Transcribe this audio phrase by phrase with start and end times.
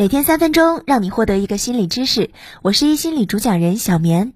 [0.00, 2.30] 每天三分钟，让你获得一个心理知识。
[2.62, 4.32] 我是一心理主讲人小棉。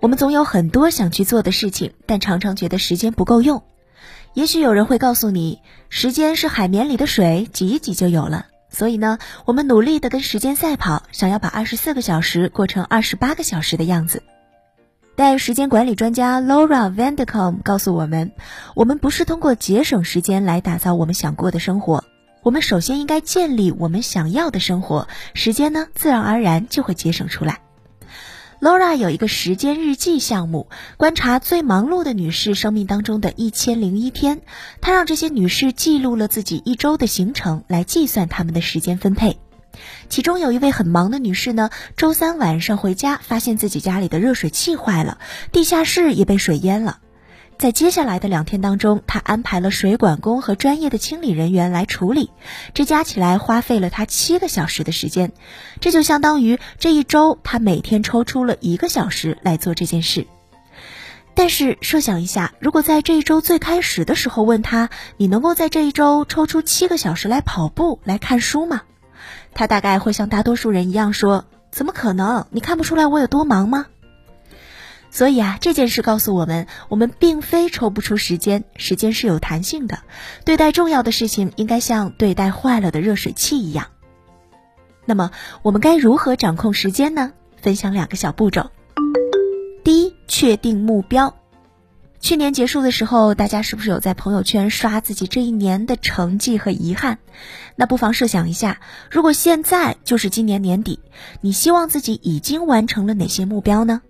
[0.00, 3.64] 我们总有很多想去做的事情，但常常觉得时间不够用。
[4.32, 5.58] 也许有人会告诉你，
[5.88, 8.46] 时间是海绵里的水，挤一挤就有了。
[8.70, 14.22] 所以呢，我们努力的跟时间赛跑，想要把二十四个小时过成二十八个小时的样子。
[15.16, 18.30] 但时间管理专家 Laura Vandercom 告诉我们，
[18.76, 22.04] 我们不是通过节省时间来打造我们想过的生活。
[22.48, 27.60] 我们首先应该建立我们想要的生活，时间呢，自然而然就会节省出来。
[28.58, 30.66] Laura 有一个时间日记项目，
[30.96, 34.40] 观察最忙碌的女士生命当中的一千零一天，
[34.80, 39.38] 她让这些女士记录了自己一周的行程，来计算她们的时间分配。
[40.08, 45.18] 其中有一位很忙的女士呢，周三晚上回家，发现自己家里的热水器坏了，
[45.52, 47.00] 地下室也被水淹了。
[47.58, 52.30] 在接下来的两天当中，他安排了水管工和专业的清理人员来处理，
[52.72, 55.32] 这加起来花费了他七个小时的时间，
[55.80, 60.28] 这就相当于这一周他每天抽出了一个小时来做这件事。
[61.34, 68.82] 但是设想一下，如果在这一周最开始的时候问他，你能够在这一周抽出七个小时来跑步、来看书吗？
[69.52, 72.46] 他大概会像大多数人一样说：“怎么可能？
[72.50, 73.86] 你看不出来我有多忙吗？”
[75.10, 80.00] 所以啊，这件事告诉我们，我们并非抽不出时间，时间是有弹性的。
[80.44, 83.86] 对待重要的事情，应该像对待坏了的热水器一样。
[85.04, 85.30] 那么，
[85.62, 87.32] 我们该如何掌控时间呢？
[87.60, 88.70] 分享两个小步骤。
[89.82, 91.34] 第一，确定目标。
[92.20, 97.18] 去年结束的时候，大家是不是有在朋友圈刷自己这一年的成绩和遗憾？
[97.76, 101.00] 那不妨设想一下，如果现在就是今年年底，
[101.40, 104.02] 你希望自己已经完成了哪些目标呢？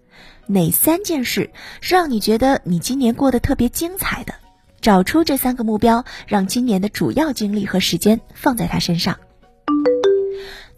[0.47, 4.35] 哪三件事是让你觉得你今年过得特别精彩的？
[4.81, 9.19] 找出这三个目标，让今年的主要精力和时间放在它身上。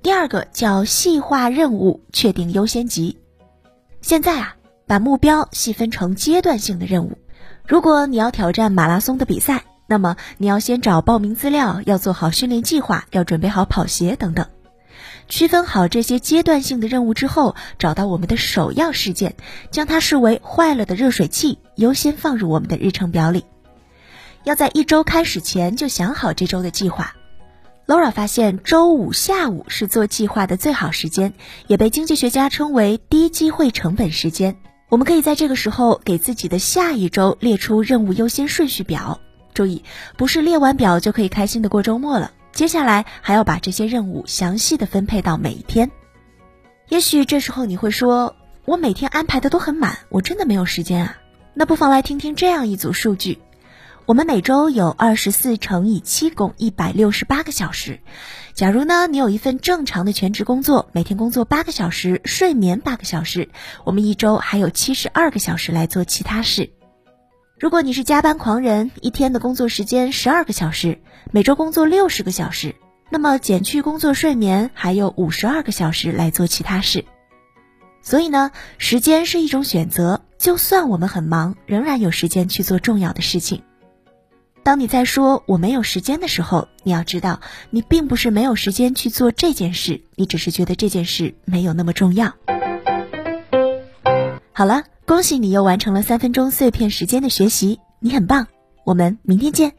[0.03, 3.19] 第二个叫细化任务，确定优先级。
[4.01, 4.57] 现在啊，
[4.87, 7.19] 把目标细分成阶段性的任务。
[7.67, 14.47] 如果你要挑战马拉松的比赛，那么你要先找报名资料，要做好训练计划，要准备好跑鞋等等。
[15.31, 19.37] 区分好这些阶段性的任务之后，找到我们的首要事件，
[19.71, 23.45] 将它视为坏了的热水器，优先放入我们的日程表里。
[24.43, 27.15] 要在一周开始前就想好这周的计划。
[27.87, 31.33] Laura 发现，周五下午是做计划的最好时间，
[31.69, 34.57] 也被经济学家称为低机会成本时间。
[34.89, 39.21] 我们可以在这个时候给自己的下一周列出任务优先顺序表。
[39.55, 39.85] 注意，
[40.17, 42.33] 不是列完表就可以开心的过周末了。
[42.53, 45.91] 接下来还要把这些任务详细的分配到每一天。
[46.89, 51.17] 也许这时候你会说：“我每天安排的都很满，我真的没有时间啊。”
[51.55, 53.39] 那不妨来听听这样一组数据：
[54.07, 58.01] 我们每周有二十四乘以七共一百六十八个小时。
[58.55, 63.49] 假如呢你有一份正常的全职工作，每天工作八个小时，睡眠八个小时，
[63.85, 66.71] 我们一周还有七十二个小时来做其他事。
[67.61, 70.99] 如果你是加班狂人，一天的工作时间十二个小时，
[71.31, 72.75] 每周工作六十个小时，
[73.11, 77.05] 那么减去工作睡眠，还有五十二个小时来做其他事。
[78.01, 83.63] 所以呢，时间是一种选择，就算我们很忙，仍然有时间去做重要的事情。
[84.63, 92.33] 当你在说我没有时间的时候，你要知道，你并不是没有时间去做这件事，你只是觉得这件事没有那么重要。
[94.55, 94.85] 好了。
[95.11, 98.47] 恭喜你又完成了三分钟碎片时间的学习，你很棒，
[98.85, 99.73] 我们明天见。